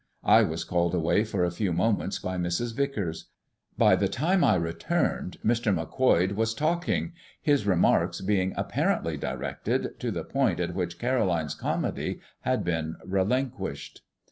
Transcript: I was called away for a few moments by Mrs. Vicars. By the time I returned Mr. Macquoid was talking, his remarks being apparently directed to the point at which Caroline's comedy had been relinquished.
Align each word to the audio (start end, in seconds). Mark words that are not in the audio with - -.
I 0.25 0.41
was 0.41 0.63
called 0.63 0.95
away 0.95 1.23
for 1.23 1.45
a 1.45 1.51
few 1.51 1.71
moments 1.71 2.17
by 2.17 2.35
Mrs. 2.35 2.73
Vicars. 2.75 3.27
By 3.77 3.95
the 3.95 4.07
time 4.07 4.43
I 4.43 4.55
returned 4.55 5.37
Mr. 5.45 5.71
Macquoid 5.71 6.31
was 6.31 6.55
talking, 6.55 7.13
his 7.39 7.67
remarks 7.67 8.19
being 8.19 8.53
apparently 8.57 9.15
directed 9.15 9.99
to 9.99 10.09
the 10.09 10.23
point 10.23 10.59
at 10.59 10.73
which 10.73 10.97
Caroline's 10.97 11.53
comedy 11.53 12.19
had 12.39 12.63
been 12.63 12.95
relinquished. 13.05 14.01